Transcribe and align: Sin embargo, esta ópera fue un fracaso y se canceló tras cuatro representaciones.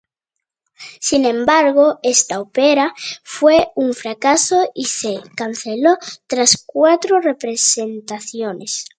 Sin 0.99 1.25
embargo, 1.27 1.99
esta 2.01 2.39
ópera 2.41 2.95
fue 3.23 3.67
un 3.75 3.93
fracaso 3.93 4.71
y 4.73 4.85
se 4.85 5.19
canceló 5.37 5.95
tras 6.25 6.63
cuatro 6.65 7.21
representaciones. 7.21 8.85